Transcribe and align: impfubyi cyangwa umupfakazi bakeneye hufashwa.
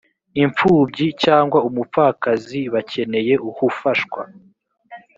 impfubyi 0.43 1.07
cyangwa 1.23 1.57
umupfakazi 1.67 2.59
bakeneye 2.73 3.33
hufashwa. 3.57 4.21